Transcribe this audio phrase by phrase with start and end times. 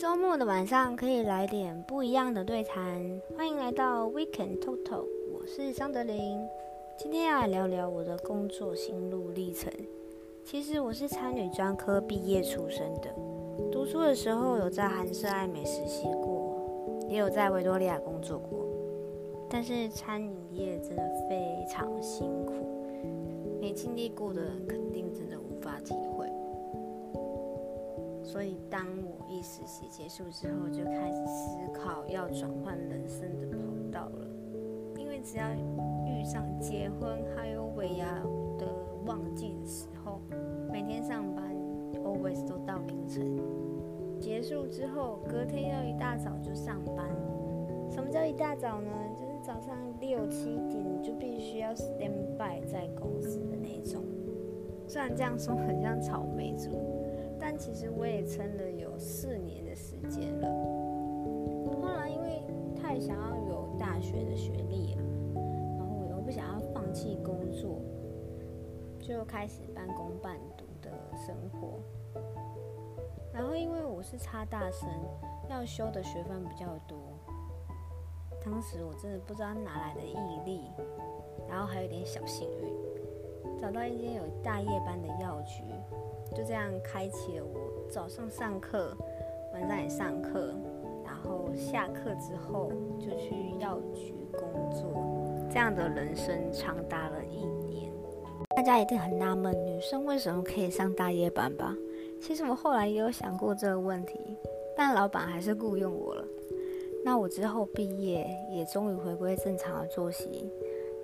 [0.00, 6.38] 周末的晚上可以来点不一样的对谈，欢迎来到 Weekend Talk Talk，我是张德林。
[6.96, 9.70] 今天要来聊聊我的工作心路历程。
[10.42, 13.14] 其实我是餐旅专科毕业出身的，
[13.70, 18.66] 读书的时候有在韩式爱美实习过，也有在维多利亚工作过。
[19.50, 22.54] 但是餐饮业真的非常辛苦，
[23.60, 26.26] 没经历过的人肯定真的无法体会。
[28.30, 33.58] 所以，当我一实习结束之后，就开始思考要转换人生的跑
[33.90, 34.24] 道了。
[34.96, 35.50] 因为只要
[36.06, 38.06] 遇上结婚还有尾牙
[38.56, 38.72] 的
[39.04, 40.20] 旺季的时候，
[40.70, 41.52] 每天上班
[42.04, 43.36] always 都到凌晨。
[44.20, 47.08] 结束之后，隔天要一大早就上班。
[47.90, 48.92] 什么叫一大早呢？
[49.16, 54.04] 就是早上六七点就必须要 stand by 在公司的那种。
[54.86, 56.70] 虽然这样说很像草莓族。
[57.40, 60.48] 但其实我也撑了有四年的时间了。
[61.80, 62.42] 后来因为
[62.80, 65.02] 太想要有大学的学历了，
[65.78, 67.80] 然后我又不想要放弃工作，
[69.00, 71.80] 就开始半工半读的生活。
[73.32, 74.88] 然后因为我是差大生，
[75.48, 76.98] 要修的学分比较多。
[78.44, 80.70] 当时我真的不知道哪来的毅力，
[81.48, 85.40] 然后还有点小幸运，找到一间有大夜班的药。
[86.34, 88.96] 就这样开启了我早上上课，
[89.52, 90.54] 晚上也上课，
[91.04, 94.92] 然后下课之后就去药局工作，
[95.50, 97.92] 这样的人生长达了一年。
[98.56, 101.74] 大家一定很纳闷，女生为什么可以上大夜班吧？
[102.20, 104.18] 其实我后来也有想过这个问题，
[104.76, 106.24] 但老板还是雇佣我了。
[107.04, 110.50] 那我之后毕业，也终于回归正常的作息，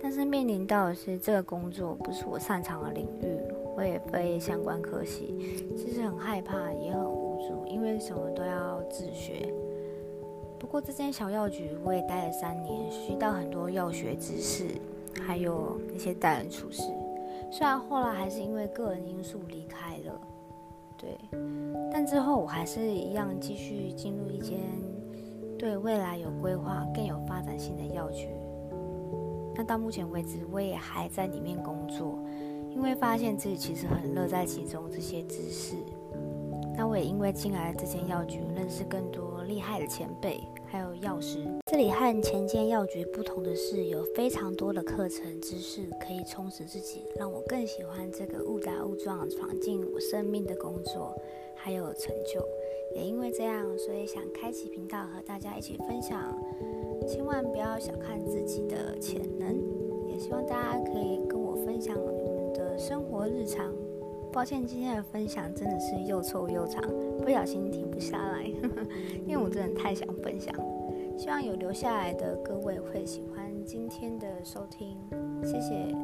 [0.00, 3.36] 但是面临到的是这个工作不是我擅长的领域。
[3.82, 5.34] 我也非相关科系，
[5.76, 9.52] 其实很害怕，也很无助，因为什么都要自学。
[10.56, 14.66] 不过这间小药局我也待了三年，学到很多药学知识，
[15.20, 16.84] 还有一些待人处事。
[17.50, 20.20] 虽然后来还是因为个人因素离开了，
[20.96, 21.18] 对，
[21.92, 24.60] 但之后我还是一样继续进入一间
[25.58, 28.28] 对未来有规划、更有发展性的药局。
[29.56, 32.16] 那到目前为止，我也还在里面工作。
[32.74, 35.76] 因为发现自己其实很乐在其中，这些知识。
[36.76, 41.46] 那我也因为进来这间药局，认识更多厉害的前辈，还有药师。
[41.70, 51.14] 这里和前间药局不同的是，有非常多的课程知识可以充实自己，让我更喜欢这个误打误撞闯进我生命的工作，
[51.54, 52.42] 还有成就。
[52.96, 56.36] 也因为这样，所以想开启频道和大家一起分享。
[57.06, 59.56] 千万不要小看自己的潜能，
[60.08, 61.96] 也希望大家可以跟我分享。
[62.82, 63.72] 生活日常，
[64.32, 66.82] 抱歉，今天的分享真的是又臭又长，
[67.20, 68.42] 不小心停不下来，
[69.24, 70.52] 因为我真的太想分享。
[71.16, 74.96] 希望有留下来的各位会喜欢今天的收听，
[75.44, 75.94] 谢谢，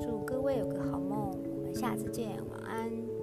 [0.00, 3.17] 祝各位有个好梦，我们下次见，晚安。